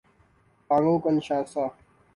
Congo- 0.69 0.99
کنشاسا 1.03 1.65